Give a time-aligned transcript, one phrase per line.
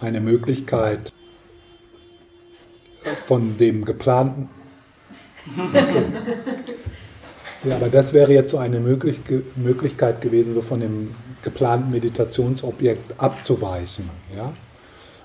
[0.00, 1.12] eine Möglichkeit
[3.26, 4.48] von dem geplanten.
[5.58, 6.04] Okay.
[7.64, 14.10] Ja, aber das wäre jetzt so eine Möglichkeit gewesen, so von dem geplanten Meditationsobjekt abzuweichen.
[14.36, 14.52] Ja?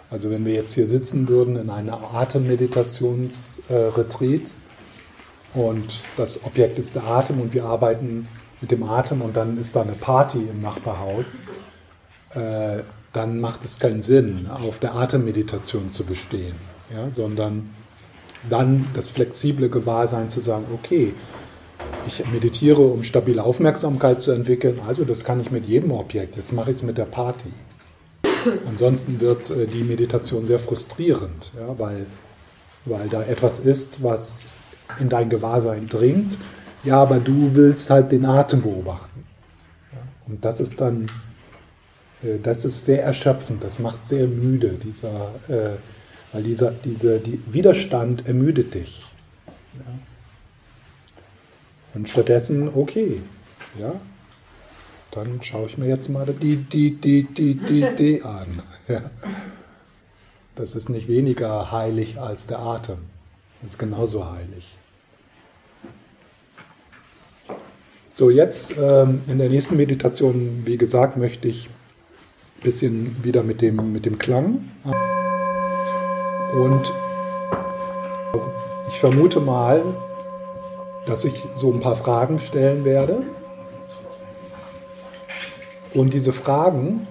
[0.10, 4.46] Also wenn wir jetzt hier sitzen würden in einer Atemmeditationsretreat äh,
[5.54, 8.30] und das Objekt ist der Atem und wir arbeiten
[8.62, 11.44] mit dem Atem und dann ist da eine Party im Nachbarhaus,
[12.34, 12.84] äh,
[13.14, 16.56] dann macht es keinen Sinn, auf der Atemmeditation zu bestehen,
[16.94, 17.10] ja?
[17.10, 17.70] sondern
[18.50, 21.14] dann das flexible Gewahrsein zu sagen, okay,
[22.08, 26.54] ich meditiere, um stabile Aufmerksamkeit zu entwickeln, also das kann ich mit jedem Objekt, jetzt
[26.54, 27.52] mache ich es mit der Party.
[28.68, 32.06] Ansonsten wird äh, die Meditation sehr frustrierend, ja, weil,
[32.86, 34.46] weil da etwas ist, was
[35.00, 36.38] in dein Gewahrsein dringt,
[36.84, 39.26] ja, aber du willst halt den Atem beobachten.
[39.92, 41.08] Ja, und das ist dann,
[42.44, 45.78] das ist sehr erschöpfend, das macht sehr müde, dieser, äh,
[46.34, 49.06] weil dieser, dieser die Widerstand ermüdet dich.
[49.76, 50.00] Ja.
[51.96, 53.22] Und stattdessen, okay,
[53.80, 53.94] ja,
[55.12, 58.62] dann schaue ich mir jetzt mal die, die, die, die, die, die an.
[58.88, 59.10] Ja.
[60.56, 62.98] Das ist nicht weniger heilig als der Atem.
[63.62, 64.76] Das ist genauso heilig.
[68.10, 71.70] So, jetzt ähm, in der nächsten Meditation, wie gesagt, möchte ich
[72.62, 74.70] bisschen wieder mit dem, mit dem Klang.
[76.54, 76.92] Und
[78.90, 79.82] ich vermute mal,
[81.06, 83.24] dass ich so ein paar Fragen stellen werde.
[85.94, 87.08] Und diese Fragen,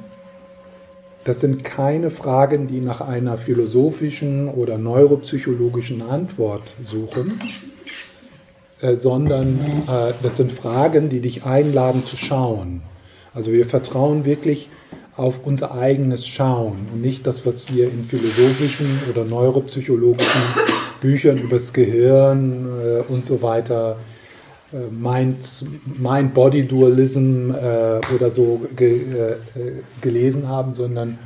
[1.24, 7.40] das sind keine Fragen, die nach einer philosophischen oder neuropsychologischen Antwort suchen,
[8.80, 12.82] äh, sondern äh, das sind Fragen, die dich einladen zu schauen.
[13.34, 14.70] Also wir vertrauen wirklich
[15.18, 20.42] auf unser eigenes Schauen und nicht das, was wir in philosophischen oder neuropsychologischen
[21.00, 23.96] Büchern übers Gehirn äh, und so weiter
[24.72, 29.34] äh, Mind-Body-Dualism äh, oder so ge, äh,
[30.00, 31.18] gelesen haben, sondern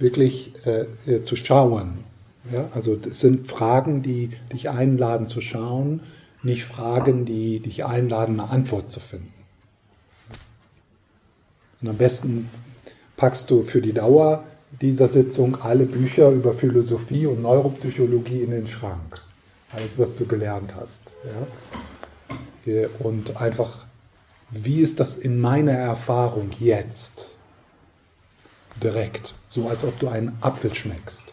[0.00, 1.98] wirklich äh, äh, zu schauen.
[2.52, 2.68] Ja?
[2.74, 6.00] Also es sind Fragen, die dich einladen zu schauen,
[6.42, 9.32] nicht Fragen, die dich einladen, eine Antwort zu finden.
[11.80, 12.50] Und am besten
[13.16, 14.44] packst du für die Dauer
[14.80, 19.22] dieser Sitzung alle Bücher über Philosophie und Neuropsychologie in den Schrank.
[19.72, 21.10] Alles, was du gelernt hast.
[21.24, 21.46] Ja?
[22.98, 23.86] und einfach,
[24.50, 27.28] wie ist das in meiner Erfahrung jetzt?
[28.82, 31.32] Direkt, so als ob du einen Apfel schmeckst.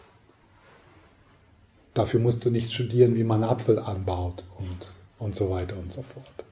[1.92, 6.02] Dafür musst du nicht studieren, wie man Apfel anbaut und, und so weiter und so
[6.02, 6.44] fort.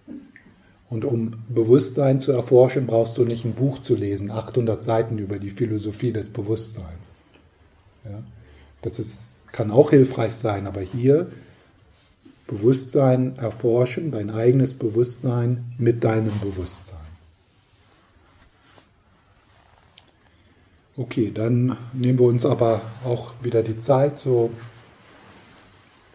[0.93, 5.39] Und um Bewusstsein zu erforschen, brauchst du nicht ein Buch zu lesen, 800 Seiten über
[5.39, 7.25] die Philosophie des Bewusstseins.
[8.05, 8.23] Ja?
[8.83, 11.29] Das ist, kann auch hilfreich sein, aber hier
[12.47, 16.99] Bewusstsein erforschen, dein eigenes Bewusstsein mit deinem Bewusstsein.
[20.99, 24.51] Okay, dann nehmen wir uns aber auch wieder die Zeit, so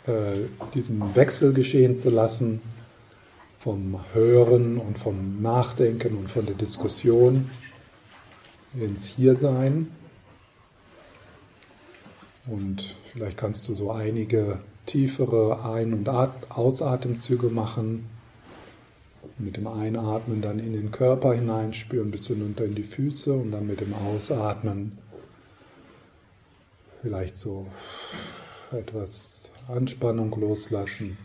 [0.06, 0.12] äh,
[0.76, 2.62] diesen Wechsel geschehen zu lassen
[3.60, 7.50] vom Hören und vom Nachdenken und von der Diskussion
[8.74, 9.92] ins Hiersein.
[12.46, 18.10] Und vielleicht kannst du so einige tiefere Ein- und Ausatemzüge machen.
[19.38, 23.68] Mit dem Einatmen dann in den Körper hineinspüren, bis hinunter in die Füße und dann
[23.68, 24.98] mit dem Ausatmen
[27.02, 27.68] vielleicht so
[28.72, 31.18] etwas Anspannung loslassen,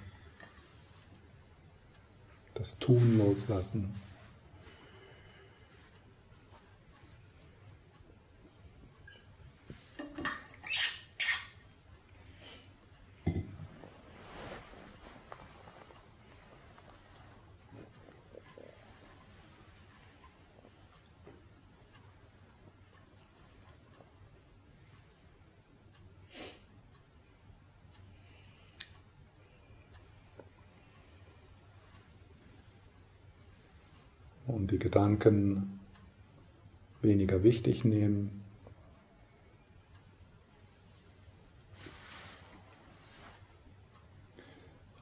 [2.62, 3.92] das Tun loslassen.
[34.52, 35.80] und die Gedanken
[37.02, 38.42] weniger wichtig nehmen.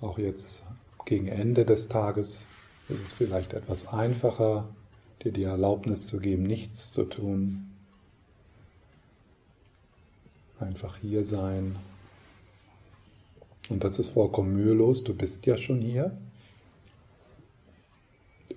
[0.01, 0.65] Auch jetzt
[1.05, 2.49] gegen Ende des Tages
[2.89, 4.69] ist es vielleicht etwas einfacher,
[5.23, 7.71] dir die Erlaubnis zu geben, nichts zu tun.
[10.59, 11.77] Einfach hier sein.
[13.69, 16.17] Und das ist vollkommen mühelos, du bist ja schon hier.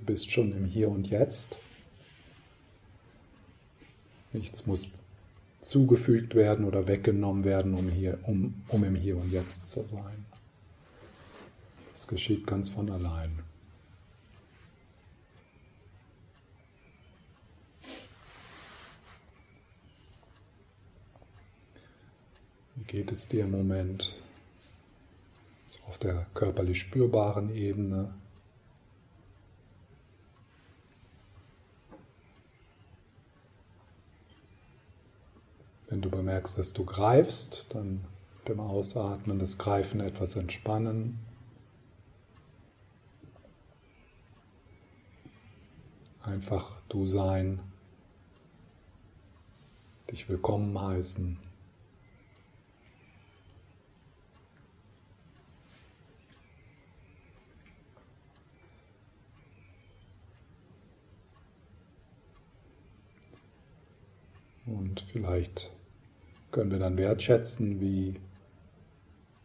[0.03, 1.55] Du bist schon im Hier und Jetzt.
[4.33, 4.91] Nichts muss
[5.61, 10.25] zugefügt werden oder weggenommen werden, um, hier, um, um im Hier und Jetzt zu sein.
[11.93, 13.39] Das geschieht ganz von allein.
[22.75, 24.13] Wie geht es dir im Moment?
[25.69, 28.11] So auf der körperlich spürbaren Ebene.
[35.93, 38.03] Wenn du bemerkst, dass du greifst, dann
[38.47, 41.19] dem Ausatmen das Greifen etwas entspannen.
[46.23, 47.59] Einfach du sein,
[50.09, 51.37] dich willkommen heißen.
[64.65, 65.72] Und vielleicht
[66.53, 68.15] können wir dann wertschätzen, wie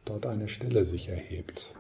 [0.05, 1.75] dort eine Stelle sich erhebt.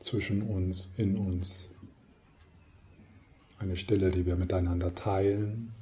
[0.00, 1.70] Zwischen uns, in uns.
[3.58, 5.72] Eine Stelle, die wir miteinander teilen,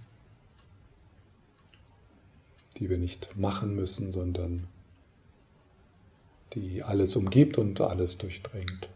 [2.79, 4.69] die wir nicht machen müssen, sondern
[6.55, 8.88] die alles umgibt und alles durchdringt.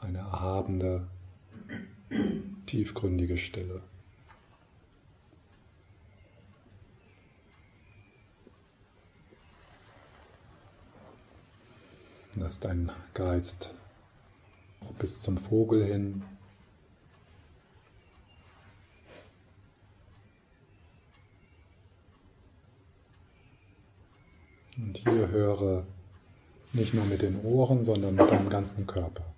[0.00, 1.06] eine erhabene,
[2.66, 3.82] tiefgründige Stille.
[12.36, 13.74] Lass dein Geist
[14.98, 16.22] bis zum Vogel hin.
[24.76, 25.84] Und hier höre
[26.72, 29.29] nicht nur mit den Ohren, sondern mit deinem ganzen Körper.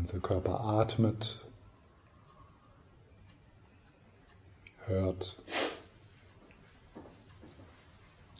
[0.00, 1.38] Ganze Körper atmet,
[4.86, 5.36] hört,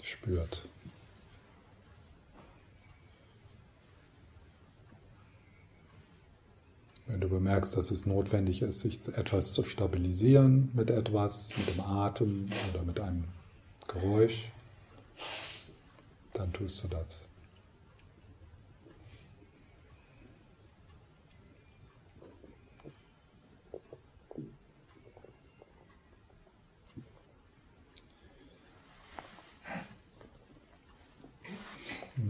[0.00, 0.66] spürt.
[7.06, 11.82] Wenn du bemerkst, dass es notwendig ist, sich etwas zu stabilisieren mit etwas, mit dem
[11.82, 13.24] Atem oder mit einem
[13.86, 14.50] Geräusch,
[16.32, 17.29] dann tust du das.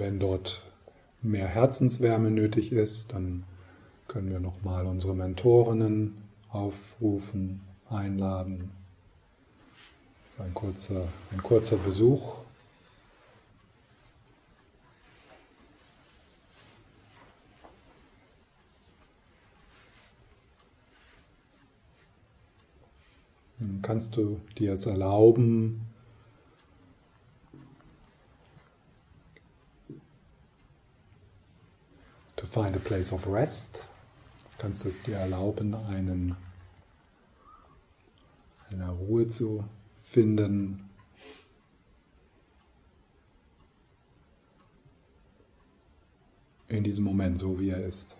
[0.00, 0.62] Wenn dort
[1.20, 3.44] mehr Herzenswärme nötig ist, dann
[4.08, 6.16] können wir nochmal unsere Mentorinnen
[6.48, 8.70] aufrufen, einladen.
[10.38, 12.36] Ein kurzer, ein kurzer Besuch.
[23.58, 25.82] Dann kannst du dir es erlauben,
[32.50, 33.88] find a place of rest.
[34.58, 36.36] Kannst du es dir erlauben, einen,
[38.68, 39.64] eine Ruhe zu
[40.02, 40.90] finden.
[46.68, 48.16] In diesem Moment, so wie er ist.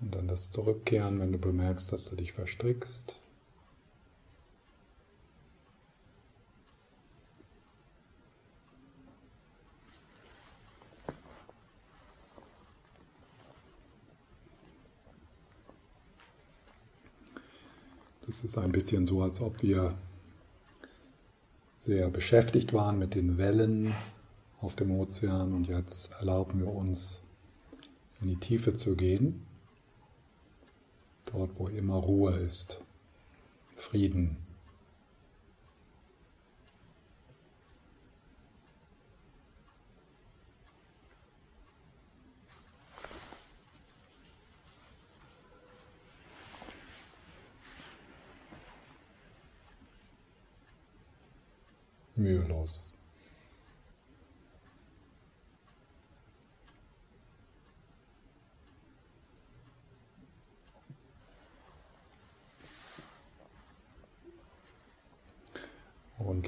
[0.00, 3.16] Und dann das Zurückkehren, wenn du bemerkst, dass du dich verstrickst.
[18.26, 19.96] Das ist ein bisschen so, als ob wir
[21.78, 23.94] sehr beschäftigt waren mit den Wellen
[24.60, 27.24] auf dem Ozean und jetzt erlauben wir uns
[28.20, 29.47] in die Tiefe zu gehen
[31.32, 32.82] dort wo immer Ruhe ist,
[33.76, 34.36] Frieden.
[52.18, 52.97] mühelos.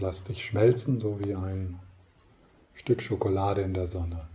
[0.00, 1.78] Lass dich schmelzen, so wie ein
[2.74, 4.26] Stück Schokolade in der Sonne.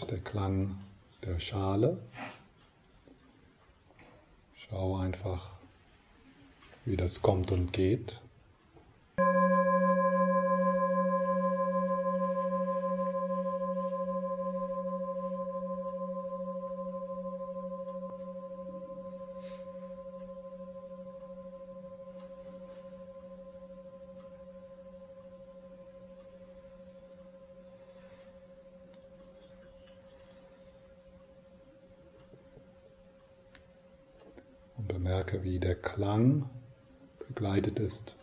[0.00, 0.78] Und der Klang
[1.22, 1.98] der Schale.
[4.56, 5.50] Schau einfach,
[6.86, 8.18] wie das kommt und geht.
[34.88, 36.50] Bemerke, wie der Klang
[37.28, 38.16] begleitet ist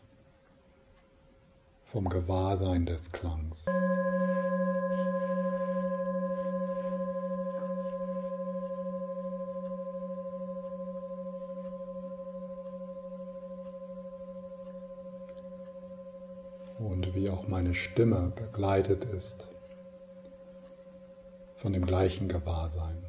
[1.86, 3.68] vom Gewahrsein des Klangs.
[16.80, 19.48] Und wie auch meine Stimme begleitet ist
[21.56, 23.09] von dem gleichen Gewahrsein.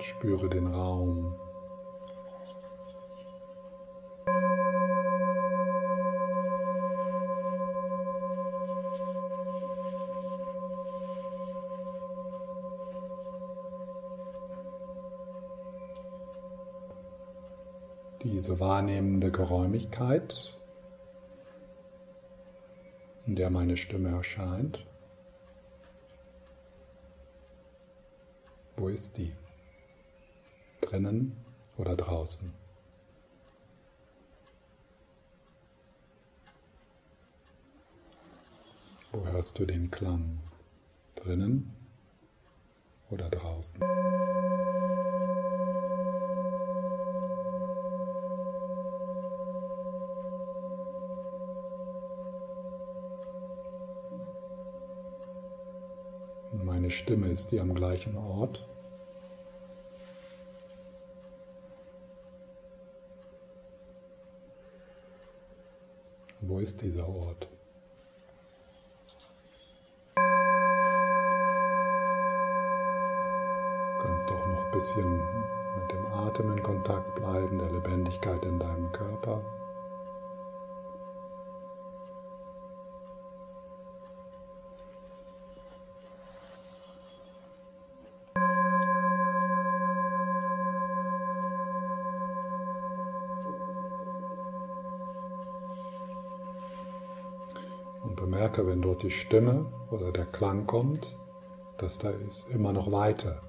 [0.00, 1.34] Spüre den Raum.
[18.22, 20.54] Diese wahrnehmende Geräumigkeit,
[23.26, 24.84] in der meine Stimme erscheint,
[28.76, 29.32] wo ist die?
[30.88, 31.36] Drinnen
[31.76, 32.50] oder draußen.
[39.12, 40.38] Wo hörst du den Klang?
[41.14, 41.74] Drinnen
[43.10, 43.80] oder draußen?
[56.64, 58.64] Meine Stimme ist die am gleichen Ort.
[66.48, 67.48] Wo ist dieser Ort?
[73.96, 75.22] Du kannst auch noch ein bisschen
[75.76, 79.40] mit dem Atem in Kontakt bleiben, der Lebendigkeit in deinem Körper.
[98.28, 101.16] Merke, wenn dort die Stimme oder der Klang kommt,
[101.78, 103.42] dass da ist immer noch weiter.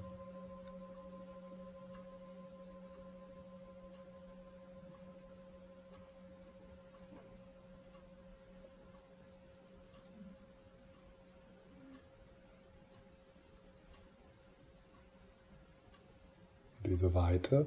[16.84, 17.66] Diese Weite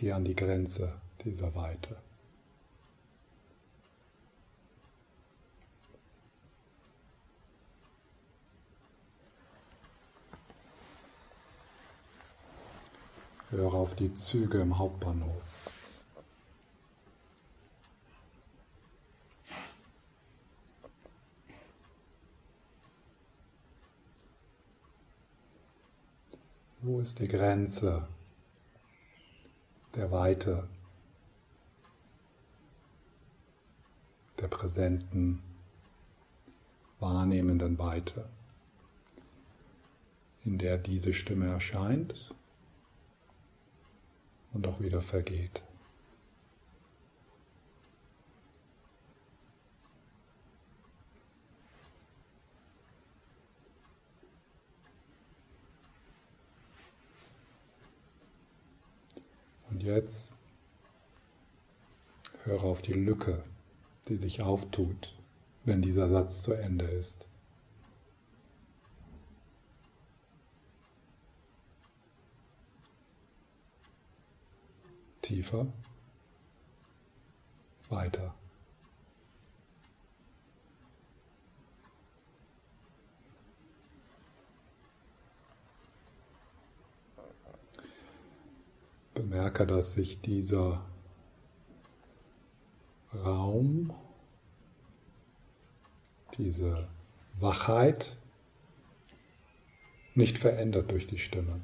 [0.00, 1.94] Geh an die Grenze dieser Weite.
[13.50, 15.42] Höre auf die Züge im Hauptbahnhof.
[26.80, 28.08] Wo ist die Grenze
[29.94, 30.68] der Weite,
[34.38, 35.42] der präsenten,
[36.98, 38.28] wahrnehmenden Weite.
[40.44, 42.34] in der diese Stimme erscheint
[44.52, 45.62] und auch wieder vergeht.
[59.70, 60.34] Und jetzt
[62.44, 63.44] höre auf die Lücke,
[64.08, 65.14] die sich auftut,
[65.64, 67.26] wenn dieser Satz zu Ende ist.
[75.22, 75.66] Tiefer,
[77.88, 78.34] weiter.
[89.20, 90.82] Bemerke, dass sich dieser
[93.12, 93.92] Raum,
[96.38, 96.88] diese
[97.38, 98.16] Wachheit
[100.14, 101.60] nicht verändert durch die Stimme.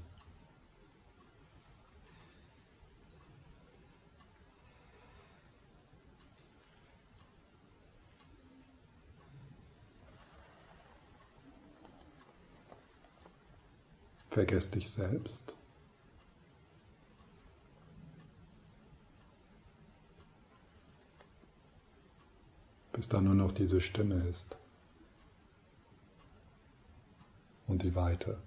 [14.28, 15.55] Vergess dich selbst.
[22.96, 24.56] Bis da nur noch diese Stimme ist
[27.66, 28.38] und die Weite.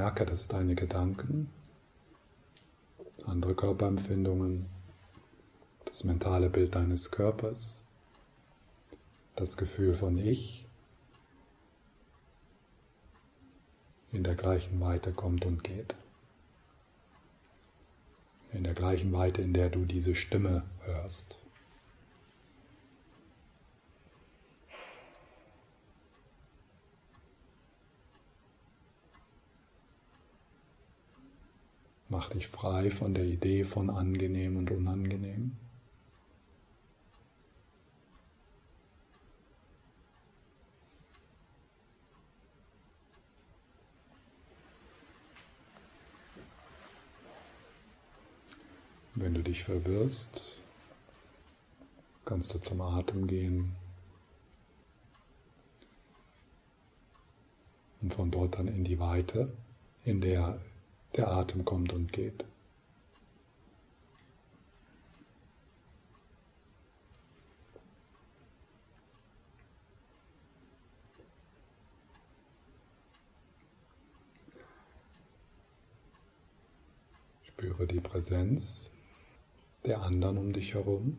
[0.00, 1.50] Bemerke, dass deine Gedanken,
[3.26, 4.64] andere Körperempfindungen,
[5.84, 7.84] das mentale Bild deines Körpers,
[9.36, 10.66] das Gefühl von Ich
[14.10, 15.94] in der gleichen Weite kommt und geht.
[18.52, 21.36] In der gleichen Weite, in der du diese Stimme hörst.
[32.10, 35.56] Mach dich frei von der Idee von angenehm und unangenehm.
[49.14, 50.60] Wenn du dich verwirrst,
[52.24, 53.76] kannst du zum Atem gehen
[58.02, 59.52] und von dort dann in die Weite,
[60.04, 60.60] in der
[61.16, 62.44] der Atem kommt und geht.
[77.42, 78.90] Spüre die Präsenz
[79.84, 81.18] der anderen um dich herum.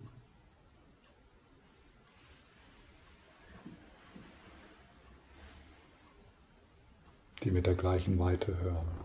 [7.43, 9.00] die mit der gleichen Weite hören.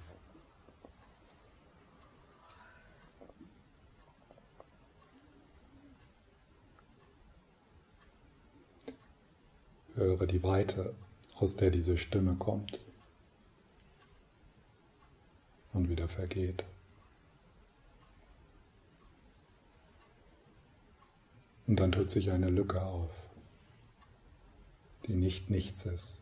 [9.97, 10.95] Höre die Weite,
[11.39, 12.85] aus der diese Stimme kommt
[15.73, 16.65] und wieder vergeht.
[21.67, 23.11] Und dann tut sich eine Lücke auf,
[25.07, 26.21] die nicht nichts ist.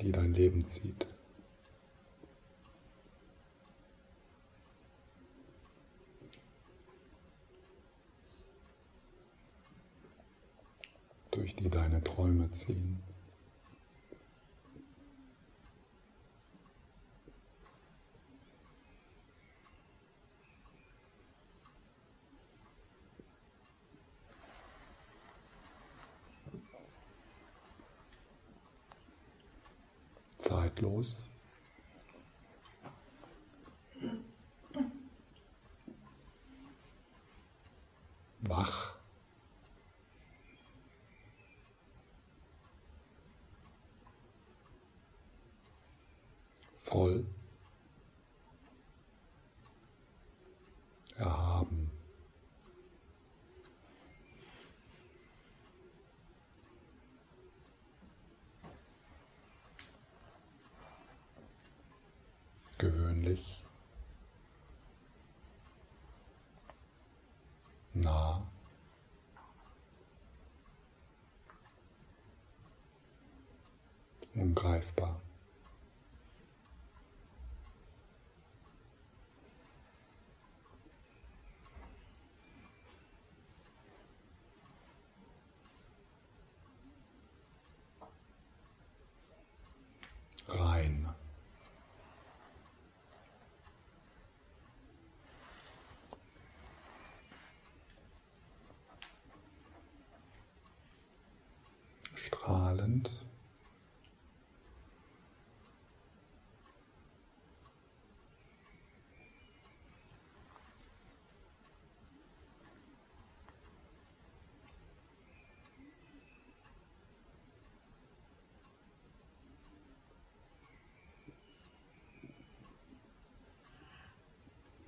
[0.00, 1.06] Die dein Leben zieht.
[11.30, 13.02] durch die deine Träume ziehen.
[63.30, 63.64] Gewöhnlich,
[67.94, 68.42] nah,
[74.34, 75.20] ungreifbar.
[102.80, 103.10] Strahlend.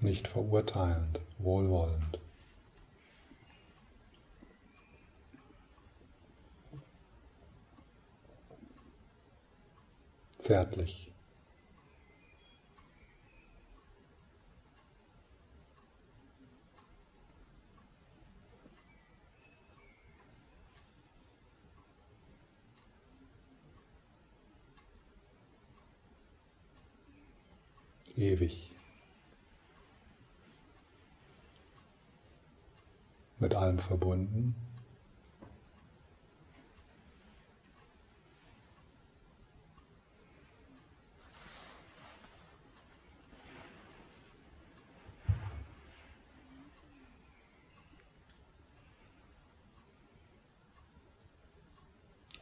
[0.01, 2.19] Nicht verurteilend, wohlwollend.
[10.43, 11.09] Zärtlich.
[28.15, 28.71] ewig.
[33.39, 34.55] Mit allem verbunden.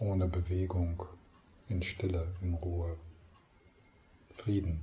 [0.01, 1.05] ohne Bewegung,
[1.69, 2.97] in Stille, in Ruhe,
[4.35, 4.81] Frieden.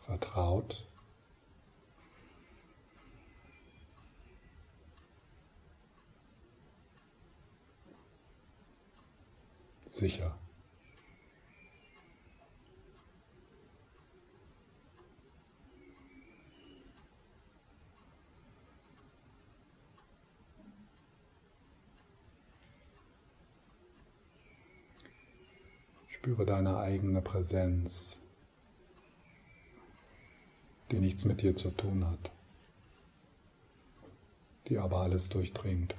[0.00, 0.86] Vertraut
[10.02, 10.36] sicher.
[26.08, 28.20] Spüre deine eigene Präsenz,
[30.90, 32.32] die nichts mit dir zu tun hat,
[34.66, 35.94] die aber alles durchdringt.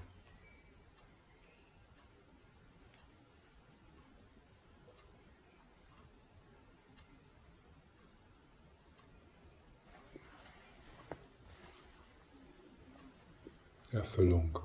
[14.03, 14.59] Erfüllung.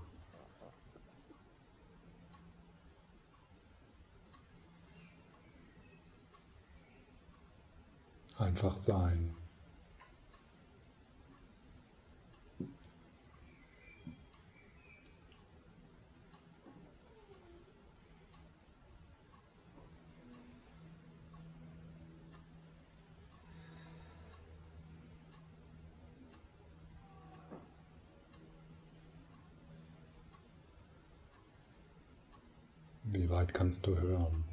[8.37, 9.38] Einfach sein.
[33.11, 34.45] Wie weit kannst du hören?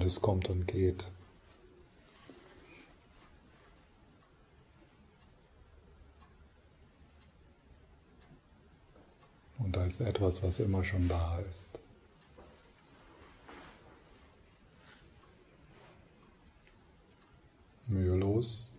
[0.00, 1.06] Alles kommt und geht.
[9.58, 11.68] Und da ist etwas, was immer schon da ist.
[17.86, 18.72] Mühelos.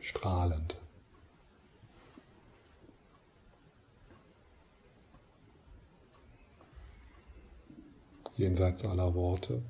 [0.00, 0.76] Strahlend.
[8.36, 9.62] Jenseits aller Worte.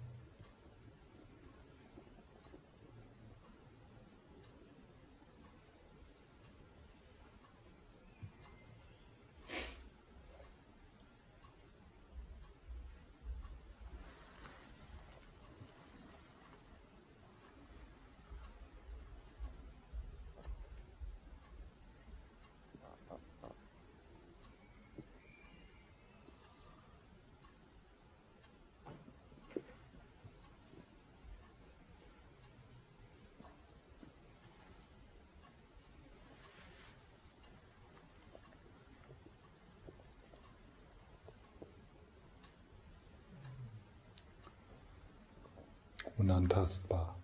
[46.22, 47.16] Unantastbar.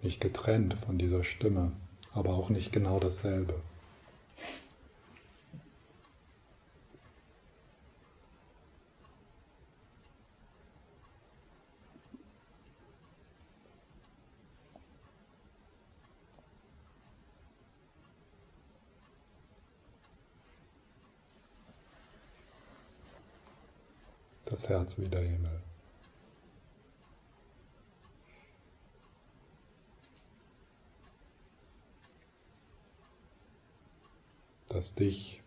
[0.00, 1.72] Nicht getrennt von dieser Stimme,
[2.12, 3.54] aber auch nicht genau dasselbe.
[24.52, 25.62] Das Herz wie der Himmel.
[34.68, 35.42] Das dich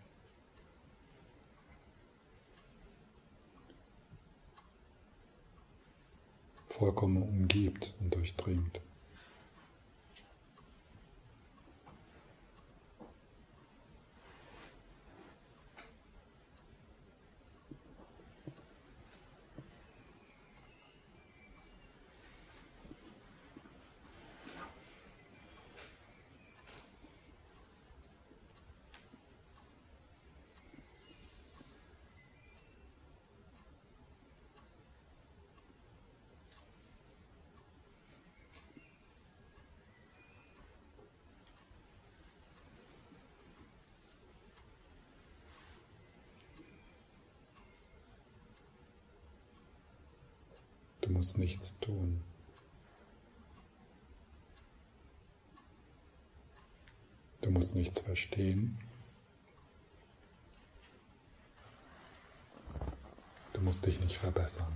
[6.70, 8.82] vollkommen umgibt und durchdringt.
[51.26, 52.22] Du musst nichts tun.
[57.42, 58.78] Du musst nichts verstehen.
[63.54, 64.72] Du musst dich nicht verbessern.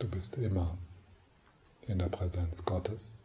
[0.00, 0.78] Du bist immer
[1.86, 3.22] in der Präsenz Gottes.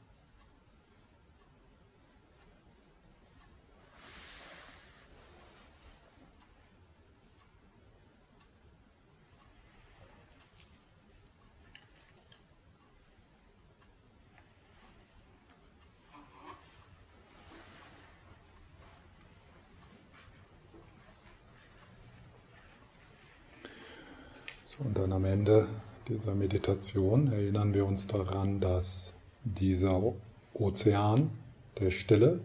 [24.77, 25.69] Und dann am Ende
[26.07, 29.13] dieser Meditation erinnern wir uns daran, dass
[29.43, 30.13] dieser
[30.53, 31.31] Ozean
[31.79, 32.39] der Stille,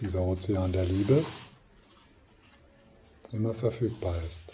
[0.00, 1.24] dieser Ozean der Liebe
[3.32, 4.52] immer verfügbar ist.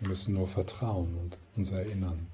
[0.00, 2.28] Wir müssen nur vertrauen und uns erinnern,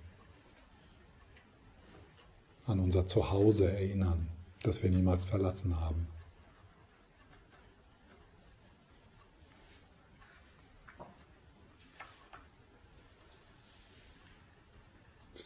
[2.67, 4.29] an unser Zuhause erinnern,
[4.63, 6.07] das wir niemals verlassen haben.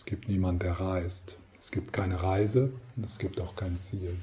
[0.05, 1.39] Gibt niemand, der reist.
[1.59, 4.17] Es gibt keine Reise und es gibt auch kein Ziel.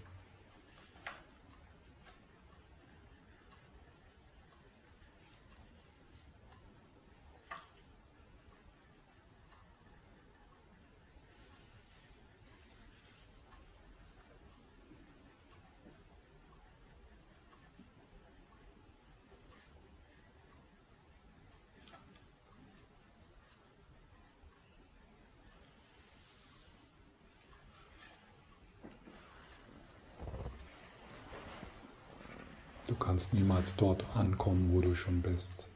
[32.88, 35.68] Du kannst niemals dort ankommen, wo du schon bist.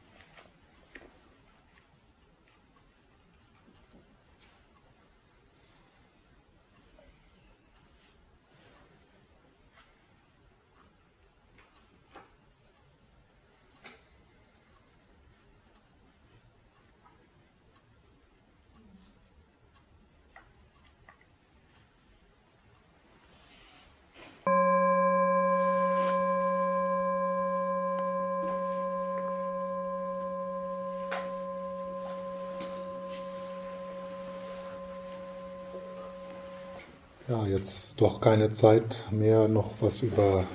[37.29, 40.45] Ja, jetzt doch keine Zeit mehr, noch was über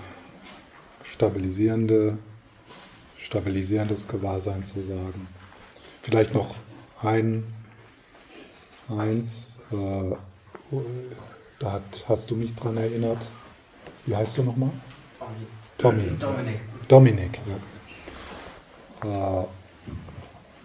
[1.02, 2.16] stabilisierende,
[3.18, 5.28] stabilisierendes Gewahrsein zu sagen.
[6.02, 6.54] Vielleicht noch
[7.02, 7.44] ein,
[8.88, 10.16] eins, äh,
[11.58, 13.30] da hat, hast du mich dran erinnert.
[14.06, 14.70] Wie heißt du nochmal?
[15.76, 16.16] Tommy.
[16.18, 16.60] Dominik.
[16.88, 17.38] Dominik,
[19.02, 19.42] ja.
[19.42, 19.46] Äh,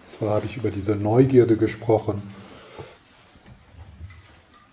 [0.04, 2.22] zwar habe ich über diese Neugierde gesprochen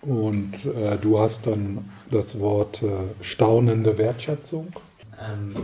[0.02, 2.88] und äh, du hast dann das Wort äh,
[3.20, 4.72] staunende Wertschätzung.
[5.20, 5.54] Ähm,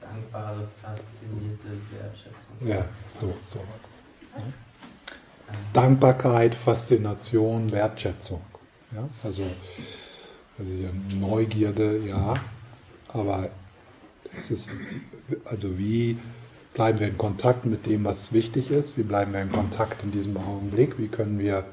[0.00, 2.66] dankbare, faszinierte Wertschätzung.
[2.66, 2.84] Ja,
[3.20, 3.66] so, sowas.
[4.34, 4.42] Ja.
[5.72, 8.40] Dankbarkeit, Faszination, Wertschätzung.
[8.94, 9.42] Ja, also,
[10.58, 10.74] also
[11.18, 12.34] Neugierde, ja,
[13.08, 13.50] aber
[14.36, 14.72] es ist,
[15.44, 16.18] also wie
[16.74, 18.98] bleiben wir in Kontakt mit dem, was wichtig ist?
[18.98, 20.98] Wie bleiben wir in Kontakt in diesem Augenblick?
[20.98, 21.64] Wie können wir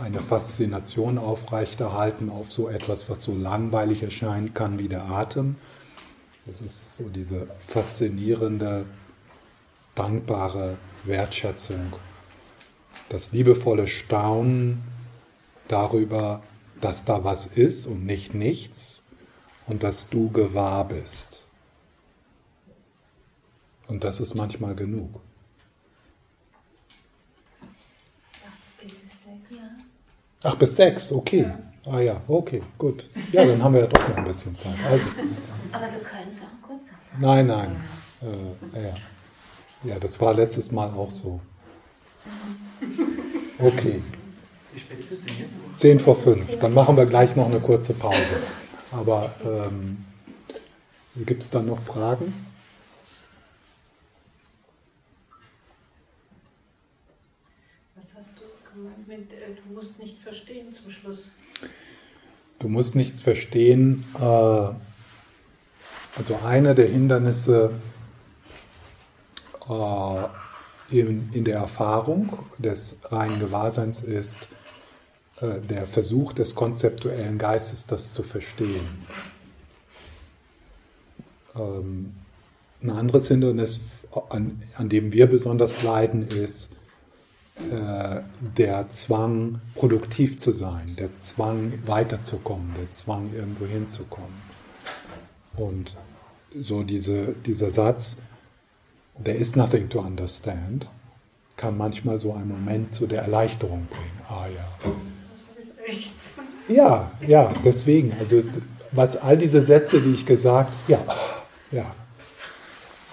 [0.00, 5.56] eine Faszination aufrechterhalten auf so etwas, was so langweilig erscheinen kann wie der Atem.
[6.46, 8.86] Das ist so diese faszinierende,
[9.94, 11.92] dankbare Wertschätzung,
[13.08, 14.82] das liebevolle Staunen
[15.68, 16.42] darüber,
[16.80, 19.02] dass da was ist und nicht nichts
[19.66, 21.44] und dass du gewahr bist.
[23.86, 25.20] Und das ist manchmal genug.
[30.42, 31.42] Ach, bis sechs, okay.
[31.42, 31.92] Ja.
[31.92, 33.08] Ah ja, okay, gut.
[33.32, 34.72] Ja, dann haben wir ja doch noch ein bisschen Zeit.
[34.88, 35.04] Also.
[35.72, 37.20] Aber wir können es auch kurz machen.
[37.20, 37.76] Nein, nein.
[38.22, 38.94] Äh, ja.
[39.84, 41.40] ja, das war letztes Mal auch so.
[43.58, 44.02] Okay.
[44.72, 45.80] Wie spät ist es denn jetzt?
[45.80, 46.58] Zehn vor fünf.
[46.58, 48.18] Dann machen wir gleich noch eine kurze Pause.
[48.92, 50.04] Aber ähm,
[51.16, 52.32] gibt es da noch Fragen?
[58.76, 61.18] mit, äh, du musst nicht verstehen zum Schluss.
[62.58, 64.04] Du musst nichts verstehen.
[64.14, 64.20] Äh,
[66.16, 67.72] also eine der Hindernisse
[69.68, 70.24] äh,
[70.90, 74.38] in, der Erfahrung des reinen Gewahrseins ist
[75.40, 79.06] der Versuch des konzeptuellen Geistes, das zu verstehen.
[81.54, 82.14] Ähm,
[82.82, 83.82] ein anderes Hindernis,
[84.28, 86.74] an dem wir besonders leiden, ist,
[87.70, 88.20] äh,
[88.56, 94.50] der Zwang, produktiv zu sein, der Zwang, weiterzukommen, der Zwang, irgendwo hinzukommen.
[95.56, 95.96] Und
[96.54, 98.18] so diese, dieser Satz,
[99.22, 100.86] there is nothing to understand,
[101.56, 104.20] kann manchmal so einen Moment zu der Erleichterung bringen.
[104.28, 104.90] Ah ja.
[106.74, 108.12] Ja, ja, deswegen.
[108.18, 108.42] Also
[108.92, 111.04] was all diese Sätze, die ich gesagt, ja,
[111.70, 111.94] ja.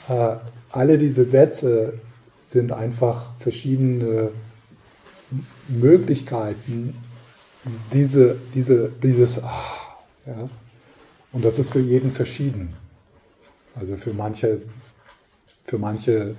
[0.08, 0.38] Äh,
[0.72, 2.00] alle diese Sätze
[2.48, 4.32] sind einfach verschiedene
[5.68, 6.96] Möglichkeiten,
[7.94, 9.64] diese, diese, dieses, ah,
[10.26, 10.50] ja,
[11.34, 12.74] und das ist für jeden verschieden.
[13.76, 14.62] Also für manche,
[15.66, 16.36] für manche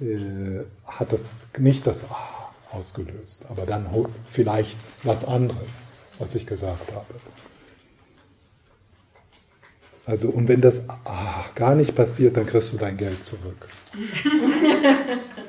[0.00, 3.86] äh, hat das nicht das ah, ausgelöst, aber dann
[4.26, 5.84] vielleicht was anderes,
[6.18, 7.14] was ich gesagt habe.
[10.06, 13.68] Also, und wenn das ah, gar nicht passiert, dann kriegst du dein Geld zurück.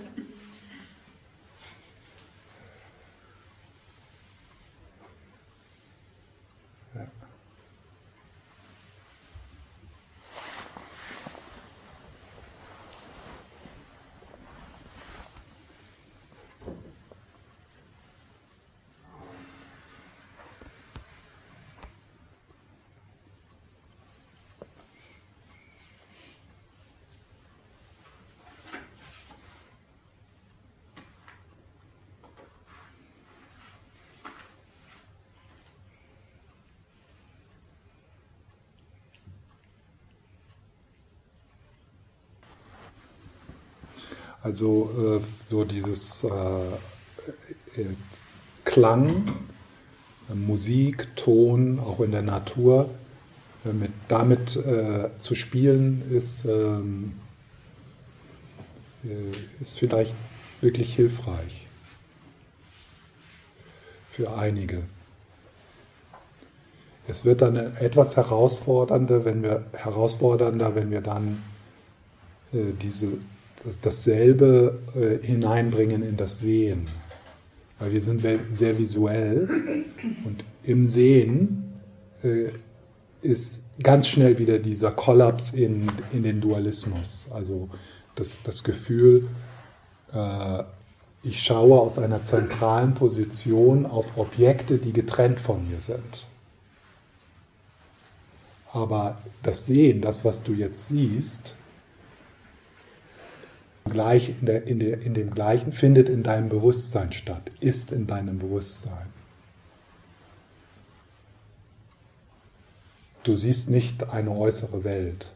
[44.56, 47.88] Also äh, so dieses äh, äh,
[48.64, 49.36] Klang,
[50.34, 52.90] Musik, Ton, auch in der Natur,
[53.66, 54.58] mit, damit
[55.20, 57.14] zu spielen, ist, ähm,
[59.04, 60.16] äh, ist vielleicht
[60.62, 61.68] wirklich hilfreich
[64.10, 64.84] für einige.
[67.10, 71.44] Es wird dann etwas herausfordernder, wenn wir herausfordernder, wenn wir dann
[72.54, 73.20] äh, diese,
[73.82, 76.88] dasselbe äh, hineinbringen in das Sehen.
[77.80, 79.50] Weil wir sind sehr visuell
[80.24, 81.74] und im Sehen
[82.24, 82.50] äh,
[83.22, 87.30] ist ganz schnell wieder dieser Kollaps in, in den Dualismus.
[87.32, 87.70] Also
[88.16, 89.28] das, das Gefühl,
[90.14, 90.64] äh,
[91.24, 96.26] ich schaue aus einer zentralen Position auf Objekte, die getrennt von mir sind.
[98.72, 101.56] Aber das Sehen, das, was du jetzt siehst,
[103.86, 108.08] gleich in, der, in, der, in dem Gleichen findet in deinem Bewusstsein statt, ist in
[108.08, 109.08] deinem Bewusstsein.
[113.24, 115.32] Du siehst nicht eine äußere Welt.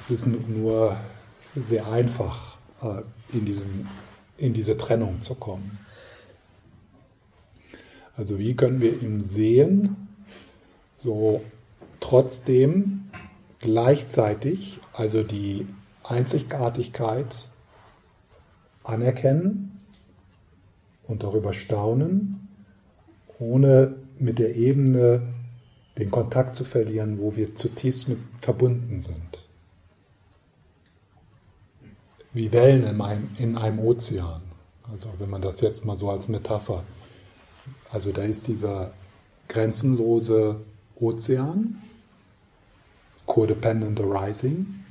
[0.00, 0.96] Es ist nur
[1.54, 3.88] sehr einfach, äh, in, diesen,
[4.36, 5.78] in diese Trennung zu kommen.
[8.16, 10.08] Also wie können wir ihn sehen,
[10.98, 11.42] so
[12.02, 13.10] trotzdem
[13.60, 15.66] gleichzeitig also die
[16.02, 17.48] Einzigartigkeit
[18.84, 19.80] anerkennen
[21.04, 22.48] und darüber staunen,
[23.38, 25.22] ohne mit der Ebene
[25.98, 29.38] den Kontakt zu verlieren, wo wir zutiefst mit verbunden sind.
[32.32, 34.42] Wie Wellen in einem, in einem Ozean.
[34.90, 36.82] Also wenn man das jetzt mal so als Metapher.
[37.90, 38.92] Also da ist dieser
[39.48, 40.60] grenzenlose
[40.96, 41.78] Ozean
[43.32, 44.84] Codependent Arising.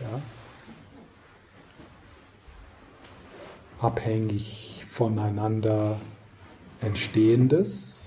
[0.00, 0.20] Ja.
[3.80, 5.98] Abhängig voneinander
[6.82, 8.04] entstehendes,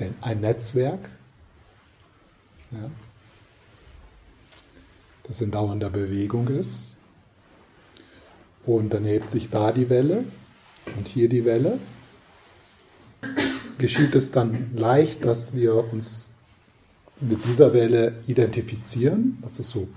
[0.00, 1.10] denn ein Netzwerk,
[2.72, 2.90] ja,
[5.22, 6.96] das in dauernder Bewegung ist.
[8.66, 10.24] Und dann hebt sich da die Welle
[10.96, 11.78] und hier die Welle.
[13.78, 16.31] Geschieht es dann leicht, dass wir uns
[17.22, 19.38] mit dieser Welle identifizieren.
[19.42, 19.88] Das ist so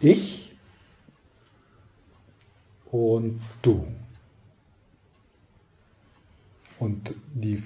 [0.00, 0.56] ich
[2.90, 3.86] und du.
[6.78, 7.62] Und die,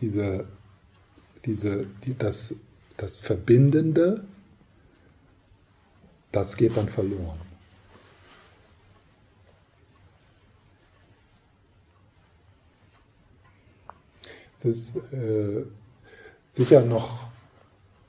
[0.00, 0.46] diese,
[1.44, 2.56] diese, die, das,
[2.96, 4.24] das Verbindende,
[6.32, 7.38] das geht dann verloren.
[14.62, 15.64] Es ist äh,
[16.52, 17.28] sicher noch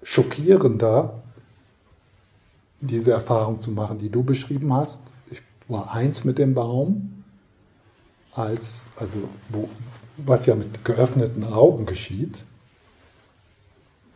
[0.04, 1.24] schockierender,
[2.82, 5.04] diese Erfahrung zu machen, die du beschrieben hast.
[5.30, 7.24] Ich war eins mit dem Baum,
[8.34, 9.70] als, also, wo,
[10.18, 12.44] was ja mit geöffneten Augen geschieht,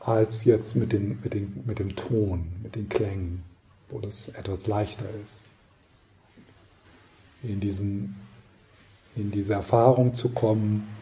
[0.02, 3.44] als jetzt mit, den, mit, den, mit dem Ton, mit den Klängen,
[3.90, 5.50] wo das etwas leichter ist.
[7.44, 8.16] In, diesen,
[9.16, 10.95] in diese Erfahrung zu kommen,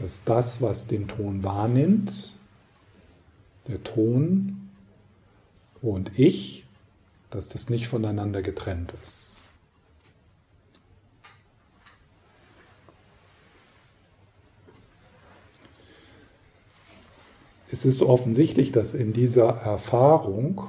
[0.00, 2.34] dass das, was den Ton wahrnimmt,
[3.68, 4.70] der Ton
[5.82, 6.64] und ich,
[7.30, 9.30] dass das nicht voneinander getrennt ist.
[17.72, 20.62] Es ist offensichtlich, dass in dieser Erfahrung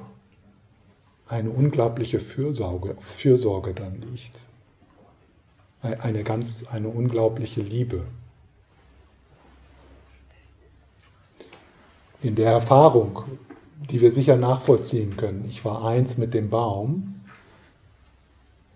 [1.28, 4.36] eine unglaubliche Fürsorge, Fürsorge dann liegt.
[5.82, 8.04] Eine ganz, eine unglaubliche Liebe.
[12.22, 13.24] In der Erfahrung,
[13.90, 17.22] die wir sicher nachvollziehen können, ich war eins mit dem Baum,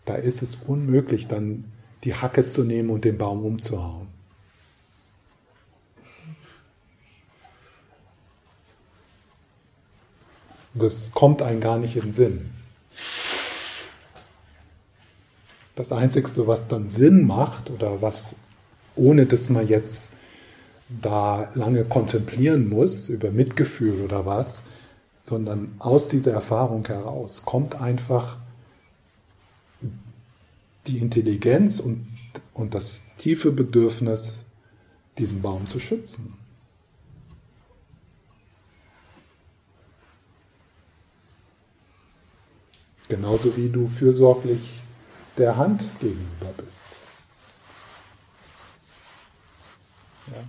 [0.06, 1.66] da ist es unmöglich, dann
[2.04, 4.08] die Hacke zu nehmen und den Baum umzuhauen.
[10.74, 12.50] Das kommt einem gar nicht in den Sinn.
[15.76, 18.36] Das Einzige, was dann Sinn macht oder was,
[18.96, 20.12] ohne dass man jetzt
[20.90, 24.64] da lange kontemplieren muss über Mitgefühl oder was,
[25.24, 28.38] sondern aus dieser Erfahrung heraus kommt einfach
[30.86, 32.06] die Intelligenz und,
[32.54, 34.46] und das tiefe Bedürfnis,
[35.18, 36.38] diesen Baum zu schützen.
[43.08, 44.82] Genauso wie du fürsorglich
[45.38, 46.86] der Hand gegenüber bist.
[50.28, 50.44] Ja.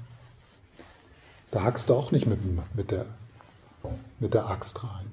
[1.56, 2.40] Da hackst du auch nicht mit,
[2.74, 3.06] mit, der,
[4.20, 5.10] mit der Axt rein.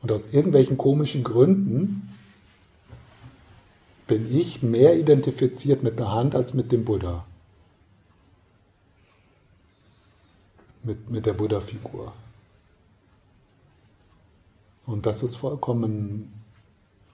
[0.00, 2.16] Und aus irgendwelchen komischen Gründen
[4.06, 7.26] bin ich mehr identifiziert mit der Hand als mit dem Buddha.
[10.84, 12.12] Mit, mit der Buddha-Figur.
[14.86, 16.44] Und das ist vollkommen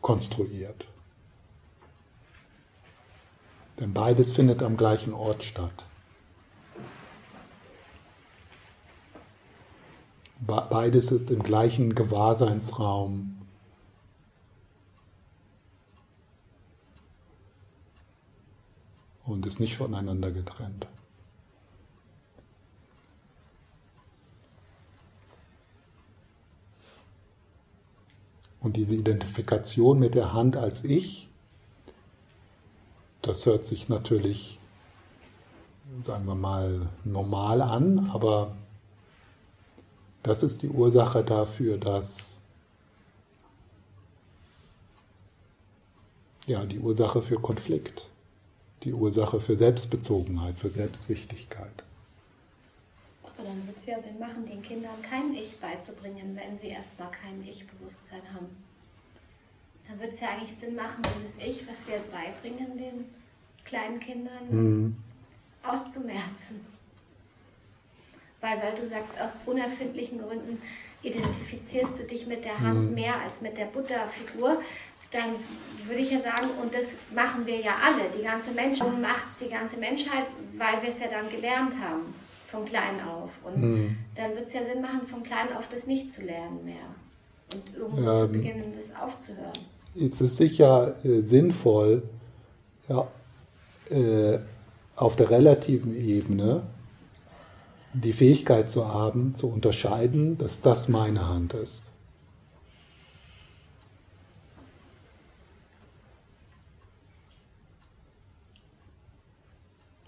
[0.02, 0.91] konstruiert.
[3.78, 5.84] Denn beides findet am gleichen Ort statt.
[10.44, 13.38] Beides ist im gleichen Gewahrseinsraum.
[19.24, 20.86] Und ist nicht voneinander getrennt.
[28.58, 31.31] Und diese Identifikation mit der Hand als Ich,
[33.22, 34.58] das hört sich natürlich,
[36.02, 38.54] sagen wir mal, normal an, aber
[40.22, 42.36] das ist die Ursache dafür, dass
[46.46, 48.08] ja, die Ursache für Konflikt,
[48.82, 51.84] die Ursache für Selbstbezogenheit, für Selbstwichtigkeit.
[53.22, 57.10] Aber dann wird es ja Sinn machen, den Kindern kein Ich beizubringen, wenn sie erstmal
[57.10, 58.71] kein Ich-Bewusstsein haben.
[59.88, 63.04] Dann wird es ja eigentlich Sinn machen, dieses Ich, was wir beibringen, den
[63.64, 64.96] kleinen Kindern mhm.
[65.62, 66.66] auszumerzen.
[68.40, 70.60] Weil, weil du sagst, aus unerfindlichen Gründen
[71.02, 72.94] identifizierst du dich mit der Hand mhm.
[72.94, 74.62] mehr als mit der Buddha-Figur,
[75.10, 75.34] dann
[75.86, 79.50] würde ich ja sagen, und das machen wir ja alle, die ganze Menschheit macht die
[79.50, 80.26] ganze Menschheit,
[80.56, 82.14] weil wir es ja dann gelernt haben
[82.48, 83.30] von klein auf.
[83.44, 83.98] Und mhm.
[84.14, 86.94] dann wird es ja Sinn machen, von klein auf das nicht zu lernen mehr.
[87.54, 89.52] Und irgendwo ähm, zu beginnen, das aufzuhören.
[89.94, 92.02] Es ist sicher äh, sinnvoll,
[92.88, 93.08] ja,
[93.90, 94.38] äh,
[94.96, 96.62] auf der relativen Ebene
[97.94, 101.82] die Fähigkeit zu haben, zu unterscheiden, dass das meine Hand ist.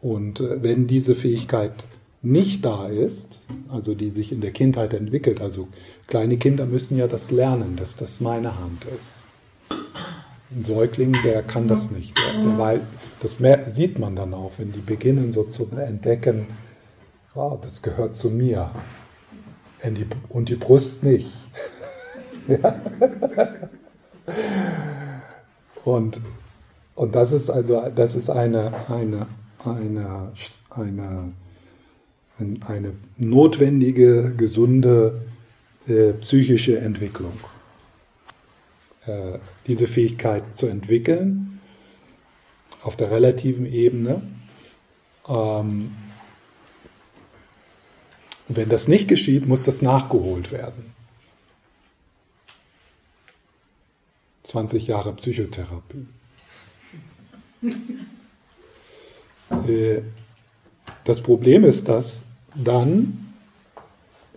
[0.00, 1.84] Und äh, wenn diese Fähigkeit
[2.24, 5.40] nicht da ist, also die sich in der Kindheit entwickelt.
[5.40, 5.68] Also
[6.06, 9.22] kleine Kinder müssen ja das lernen, dass das meine Hand ist.
[10.50, 12.16] Ein Säugling, der kann das nicht.
[12.18, 12.80] Der, der weiß,
[13.20, 16.46] das sieht man dann auch, wenn die beginnen so zu entdecken,
[17.34, 18.70] oh, das gehört zu mir.
[19.82, 21.30] Und die, und die Brust nicht.
[22.48, 22.80] ja.
[25.84, 26.20] und,
[26.94, 29.26] und das ist also das ist eine, eine,
[29.64, 30.32] eine,
[30.70, 31.32] eine
[32.66, 35.22] eine notwendige, gesunde
[36.20, 37.38] psychische Entwicklung.
[39.06, 41.60] Äh, diese Fähigkeit zu entwickeln
[42.82, 44.22] auf der relativen Ebene.
[45.28, 45.94] Ähm,
[48.48, 50.94] wenn das nicht geschieht, muss das nachgeholt werden.
[54.44, 56.06] 20 Jahre Psychotherapie.
[59.68, 60.02] äh,
[61.04, 62.22] das Problem ist, dass
[62.54, 63.23] dann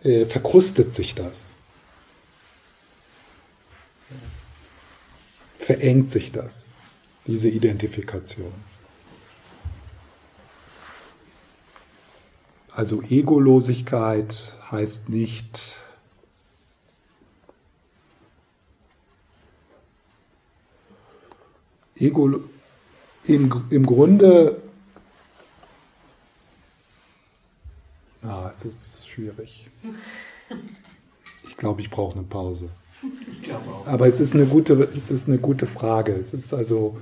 [0.04, 1.56] äh, verkrustet sich das.
[5.60, 6.72] Verengt sich das,
[7.26, 8.54] diese Identifikation.
[12.72, 15.76] Also Egolosigkeit heißt nicht
[21.96, 22.42] Ego
[23.24, 24.62] im, im Grunde
[28.28, 29.68] Ah, es ist schwierig.
[31.48, 32.70] Ich glaube, ich brauche eine Pause.
[33.32, 33.88] Ich glaube auch.
[33.88, 36.14] Aber es ist eine gute, es ist eine gute Frage.
[36.14, 36.98] Es ist also,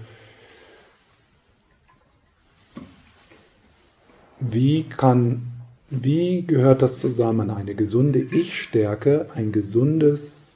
[4.40, 5.48] wie kann,
[5.90, 7.50] wie gehört das zusammen?
[7.50, 10.56] Eine gesunde Ich-Stärke, ein gesundes,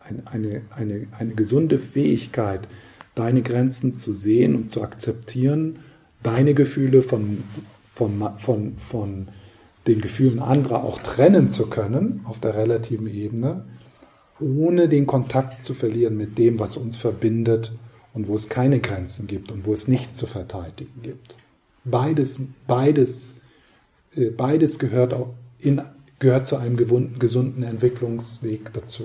[0.00, 2.66] ein, eine, eine, eine gesunde Fähigkeit,
[3.14, 5.78] deine Grenzen zu sehen und zu akzeptieren,
[6.24, 7.44] deine Gefühle von,
[7.94, 9.28] von, von, von
[9.86, 13.64] den Gefühlen anderer auch trennen zu können auf der relativen Ebene,
[14.40, 17.72] ohne den Kontakt zu verlieren mit dem, was uns verbindet
[18.12, 21.36] und wo es keine Grenzen gibt und wo es nichts zu verteidigen gibt.
[21.84, 23.36] Beides, beides,
[24.14, 25.14] äh, beides gehört,
[25.58, 25.82] in,
[26.18, 26.76] gehört zu einem
[27.18, 29.04] gesunden Entwicklungsweg dazu.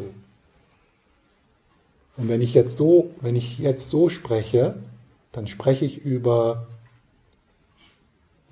[2.18, 4.76] Und wenn ich jetzt so, wenn ich jetzt so spreche,
[5.32, 6.68] dann spreche ich über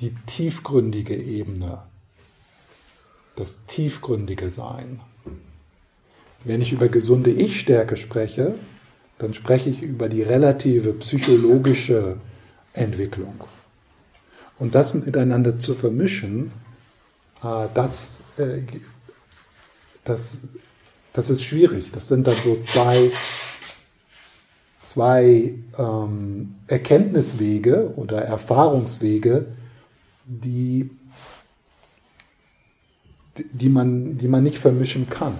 [0.01, 1.83] die tiefgründige Ebene
[3.35, 4.99] das tiefgründige Sein.
[6.43, 8.55] Wenn ich über gesunde Ich-Stärke spreche,
[9.17, 12.17] dann spreche ich über die relative psychologische
[12.73, 13.43] Entwicklung.
[14.59, 16.51] Und das miteinander zu vermischen,
[17.43, 18.61] äh, das, äh,
[20.03, 20.55] das,
[21.13, 21.91] das ist schwierig.
[21.91, 23.11] Das sind dann so zwei,
[24.83, 29.47] zwei ähm, Erkenntniswege oder Erfahrungswege,
[30.25, 30.89] die,
[33.37, 35.37] die, man, die man nicht vermischen kann.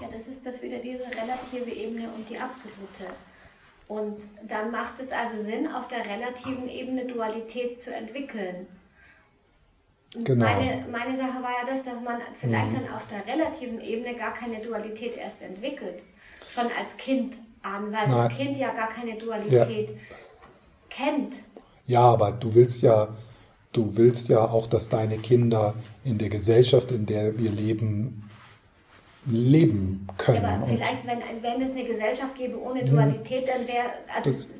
[0.00, 3.14] Ja, das ist das wieder diese relative Ebene und die absolute.
[3.88, 8.66] Und dann macht es also Sinn, auf der relativen Ebene Dualität zu entwickeln.
[10.14, 10.44] Genau.
[10.44, 12.74] Meine, meine Sache war ja das, dass man vielleicht mhm.
[12.74, 16.02] dann auf der relativen Ebene gar keine Dualität erst entwickelt.
[16.54, 18.10] Schon als Kind an, weil Nein.
[18.10, 19.96] das Kind ja gar keine Dualität ja.
[20.88, 21.34] kennt.
[21.86, 23.08] Ja, aber du willst ja,
[23.72, 28.28] du willst ja auch, dass deine Kinder in der Gesellschaft, in der wir leben,
[29.26, 30.42] leben können.
[30.42, 32.90] Ja, aber vielleicht, wenn, wenn es eine Gesellschaft gäbe ohne mhm.
[32.90, 34.50] Dualität, dann wäre, also das,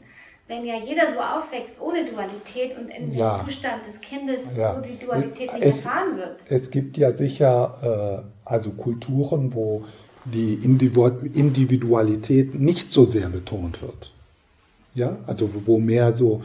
[0.47, 4.77] wenn ja jeder so aufwächst ohne Dualität und in ja, dem Zustand des Kindes, ja.
[4.77, 6.37] wo die Dualität nicht es, erfahren wird.
[6.49, 9.85] Es gibt ja sicher äh, also Kulturen, wo
[10.25, 14.13] die Individualität nicht so sehr betont wird.
[14.95, 16.43] Ja, also wo mehr so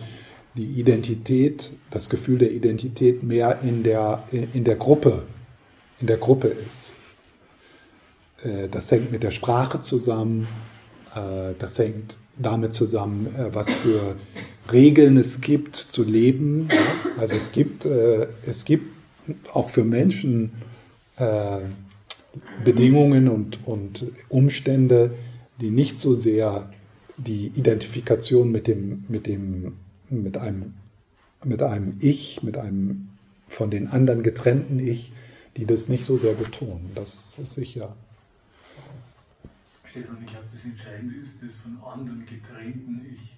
[0.56, 5.24] die Identität, das Gefühl der Identität mehr in der, in der Gruppe,
[6.00, 6.94] in der Gruppe ist.
[8.44, 10.48] Äh, das hängt mit der Sprache zusammen,
[11.16, 14.16] äh, das hängt damit zusammen, äh, was für
[14.72, 16.70] Regeln es gibt zu leben.
[17.18, 18.86] Also es gibt, es gibt
[19.54, 20.52] auch für Menschen
[22.64, 25.12] Bedingungen und, und Umstände,
[25.60, 26.72] die nicht so sehr
[27.18, 29.74] die Identifikation mit dem, mit dem,
[30.10, 30.74] mit einem,
[31.44, 33.10] mit einem Ich, mit einem
[33.48, 35.12] von den anderen getrennten Ich,
[35.58, 36.92] die das nicht so sehr betonen.
[36.96, 37.96] Das ist sicher.
[39.86, 43.38] Stefan, ich glaube, das Entscheidende ist das von anderen getrennten Ich.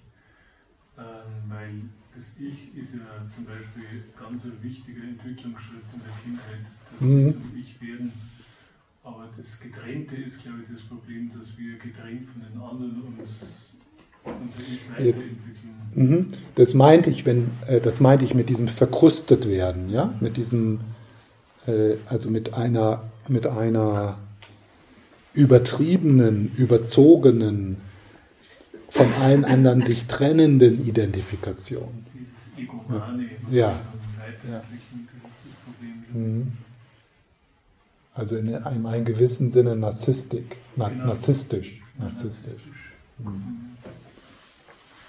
[0.98, 1.04] Ähm,
[1.48, 1.82] weil
[2.16, 7.08] das Ich ist ja zum Beispiel ganz ein wichtiger Entwicklungsschritt in der Kindheit, dass wir
[7.08, 7.32] mhm.
[7.32, 8.12] zum Ich werden.
[9.04, 13.75] Aber das Getrennte ist, glaube ich, das Problem, dass wir getrennt von den anderen uns
[16.54, 20.80] Das meinte ich, wenn, äh, das meinte ich mit diesem verkrustet werden, ja, mit diesem,
[21.66, 24.18] äh, also mit einer, mit einer
[25.32, 27.78] übertriebenen, überzogenen,
[28.88, 32.06] von allen anderen sich trennenden Identifikation.
[32.14, 33.80] Dieses Egomane, ja.
[34.50, 34.62] ja.
[36.12, 36.52] Mhm.
[38.14, 40.44] Also in einem, gewissen Sinne narzisstisch.
[40.76, 41.06] Na, genau.
[41.06, 41.82] Narzisstisch.
[41.98, 42.62] narzisstisch.
[43.18, 43.65] Mhm.